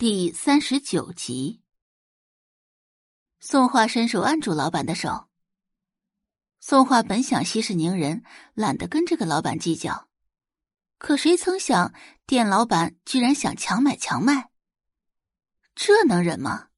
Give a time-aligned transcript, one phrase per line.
[0.00, 1.60] 第三十九集，
[3.38, 5.28] 宋画伸手按住老板的手。
[6.58, 8.24] 宋画本想息事宁人，
[8.54, 10.08] 懒得跟这个老板计较，
[10.96, 11.92] 可谁曾想，
[12.24, 14.50] 店老板居然想强买强卖，
[15.74, 16.70] 这能忍吗？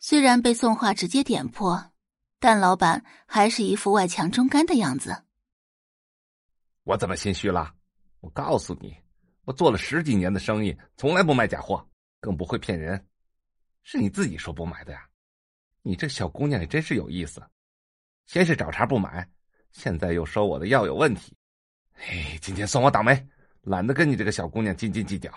[0.00, 1.92] 虽然被宋画直接点破，
[2.40, 5.22] 但老板还是一副外强中干的样子。
[6.82, 7.72] 我怎么心虚了？
[8.18, 9.05] 我告诉你。
[9.46, 11.88] 我做了十几年的生意，从来不卖假货，
[12.20, 13.06] 更不会骗人。
[13.84, 15.08] 是你自己说不买的呀？
[15.82, 17.40] 你这小姑娘也真是有意思，
[18.26, 19.30] 先是找茬不买，
[19.70, 21.32] 现在又说我的药有问题。
[21.94, 23.24] 哎，今天算我倒霉，
[23.62, 25.32] 懒得跟你这个小姑娘斤斤计较。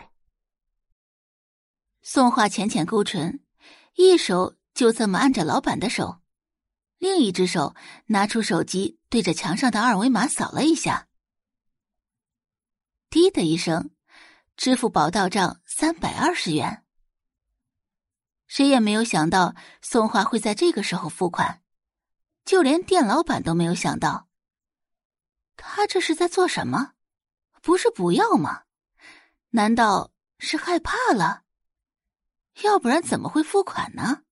[2.02, 3.46] 宋画浅浅勾唇，
[3.94, 6.20] 一手就这么按着老板的手，
[6.98, 7.76] 另一只手
[8.08, 11.08] 拿出手机，对着墙上的二维码扫了一下，
[13.12, 13.92] 滴的一声。
[14.60, 16.84] 支付宝到账三百二十元。
[18.46, 21.64] 谁也没有想到宋画会在这个时候付款，
[22.44, 24.28] 就连店老板都没有想到。
[25.56, 26.92] 他这是在做什么？
[27.62, 28.64] 不是不要吗？
[29.52, 31.44] 难道是害怕了？
[32.62, 34.24] 要不然怎么会付款呢？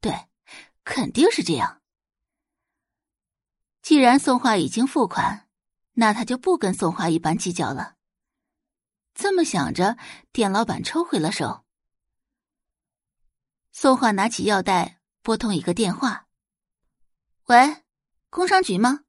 [0.00, 0.26] 对，
[0.82, 1.80] 肯定是这样。
[3.80, 5.48] 既然宋画已经付款，
[5.92, 7.94] 那他就不跟宋画一般计较了。
[9.14, 9.96] 这么想着，
[10.32, 11.64] 店老板抽回了手。
[13.70, 16.26] 宋画拿起药袋，拨通一个电话
[17.46, 17.84] ：“喂，
[18.28, 19.04] 工商局吗？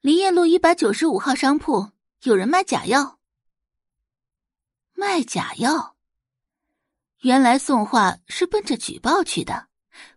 [0.00, 3.18] 林业路一百九十五号商铺有人卖假药。
[4.92, 5.96] 卖假药？
[7.20, 9.68] 原来宋画是奔着举报去的，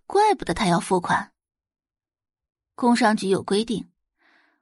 [0.05, 1.33] 怪不得他要付款。
[2.75, 3.89] 工商局有规定，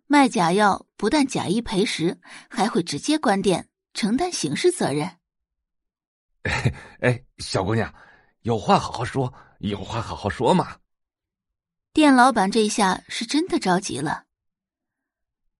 [0.05, 5.17] 卖假药不但假一赔十，还会直接关店。”承担刑事责任。
[7.01, 7.91] 哎，小姑娘，
[8.41, 10.77] 有话好好说，有话好好说嘛。
[11.91, 14.25] 店老板这下是真的着急了。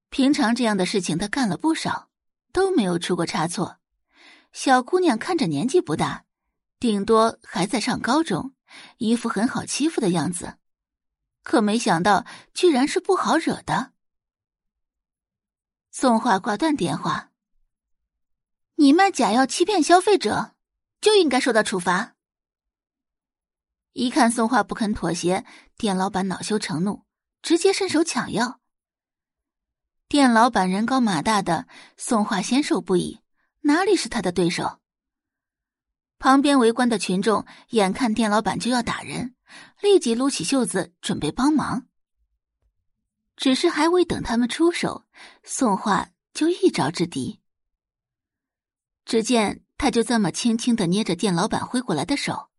[0.09, 2.09] 平常这样的事情他干了不少，
[2.51, 3.79] 都没有出过差错。
[4.51, 6.25] 小姑娘看着年纪不大，
[6.77, 8.53] 顶多还在上高中，
[8.97, 10.57] 一副很好欺负的样子，
[11.41, 13.93] 可没想到居然是不好惹的。
[15.91, 17.31] 宋画挂断电话。
[18.77, 20.53] 你卖假药欺骗消费者，
[20.99, 22.15] 就应该受到处罚。
[23.93, 25.45] 一看宋画不肯妥协，
[25.77, 27.05] 店老板恼羞成怒，
[27.41, 28.59] 直接伸手抢药。
[30.09, 33.21] 店老板人高马大的，宋画纤瘦不已，
[33.61, 34.79] 哪里是他的对手？
[36.19, 39.35] 旁边围观的群众眼看店老板就要打人，
[39.81, 41.87] 立即撸起袖子准备帮忙。
[43.37, 45.05] 只是还未等他们出手，
[45.43, 47.41] 宋画就一招制敌。
[49.05, 52.49] 只见他就这么轻轻的捏着店老板挥过来的手，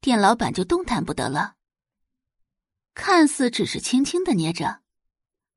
[0.00, 1.54] 店老板就动弹不得了。
[2.94, 4.82] 看似只是轻轻的捏着，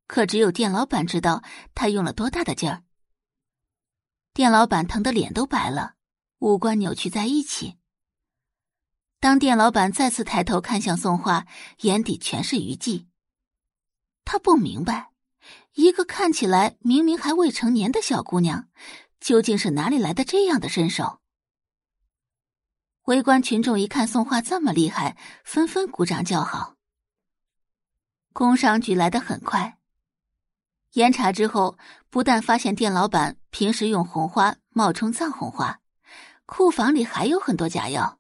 [0.07, 1.43] 可只有店老板知道
[1.75, 2.83] 他用了多大的劲儿。
[4.33, 5.95] 店老板疼得脸都白了，
[6.39, 7.77] 五官扭曲在一起。
[9.19, 11.45] 当店老板再次抬头看向宋画，
[11.81, 13.07] 眼底全是余悸。
[14.23, 15.11] 他不明白，
[15.73, 18.69] 一个看起来明明还未成年的小姑娘。
[19.19, 21.19] 究竟是哪里来的这样的身手？
[23.03, 26.75] 围观群众一看宋画这么厉害，纷纷鼓掌叫好。
[28.33, 29.79] 工商局来的很快，
[30.91, 31.77] 严查之后，
[32.09, 35.81] 不但发现店老板平时用红花冒充藏红花，
[36.45, 38.19] 库房里还有很多假药。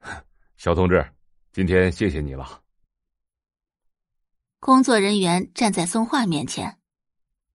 [0.58, 1.12] 小同志，
[1.52, 2.62] 今天谢谢你了。
[4.58, 6.80] 工作人员站在宋画面前，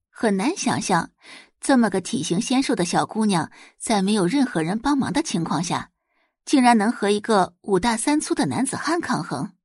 [0.09, 1.11] 很难想象。
[1.63, 5.91] 这么个体型纤瘦的小姑娘，在没有任何人帮忙的情况下，
[6.43, 9.55] 竟然能和一个五大三粗的男子汉抗衡。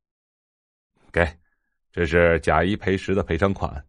[1.12, 1.40] 给，
[1.90, 3.84] 这是假一赔十的赔偿款。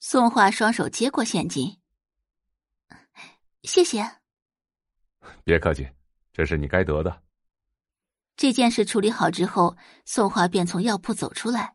[0.00, 1.80] 宋画双手接过现金，
[3.62, 4.06] 谢谢。
[5.44, 5.88] 别客气，
[6.30, 7.22] 这是你该得的。
[8.36, 11.74] 这件事处理好之后，宋画便从药铺走出来。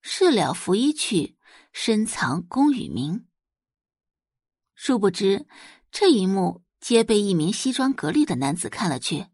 [0.00, 1.36] 事了拂衣去，
[1.74, 3.26] 深藏功与名。
[4.86, 5.46] 殊不知，
[5.90, 9.28] 这一幕皆被一名西装革履的男子看了去。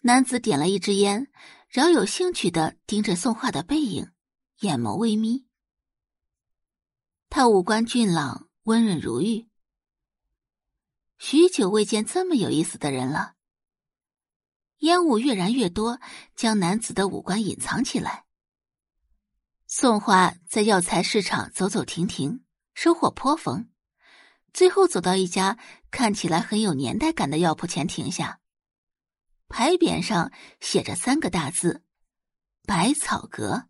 [0.00, 1.30] 男子点了一支烟，
[1.68, 4.10] 饶有兴趣的盯着宋画的背影，
[4.60, 5.44] 眼眸微眯。
[7.28, 9.46] 他五官俊朗，温润如玉。
[11.18, 13.34] 许久未见这么有意思的人了。
[14.78, 16.00] 烟雾越燃越多，
[16.34, 18.24] 将男子的五官隐藏起来。
[19.66, 22.42] 宋画在药材市场走走停停，
[22.72, 23.68] 收获颇丰。
[24.52, 25.58] 最后走到一家
[25.90, 28.40] 看起来很有年代感的药铺前停下，
[29.48, 31.82] 牌匾上写着三个大字
[32.66, 33.68] ：“百草阁”。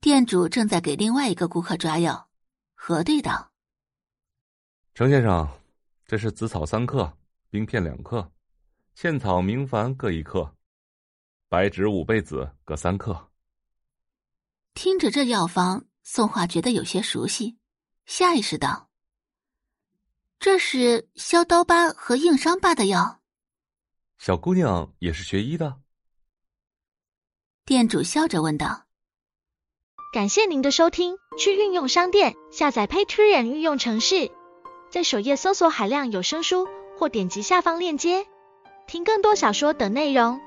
[0.00, 2.28] 店主正在给另外一个顾客抓药，
[2.74, 3.52] 核对道
[4.94, 5.48] ：“程先生，
[6.06, 7.16] 这是紫草三克，
[7.50, 8.32] 冰片两克，
[8.94, 10.56] 茜草、明矾各一克，
[11.48, 13.30] 白芷、五倍子各三克。”
[14.74, 17.58] 听着这药方，宋画觉得有些熟悉，
[18.06, 18.87] 下意识道
[20.40, 23.20] ：“这是消刀疤和硬伤疤的药。”
[24.18, 25.78] 小姑娘也是学医的。
[27.64, 28.86] 店主笑着问道。
[30.12, 34.30] 感谢您的收听，去运用商店下载 Patreon 运用城市，
[34.90, 38.26] 在首页搜索海量有声书，或点击下方链接
[38.86, 40.40] 听更多小说等内容。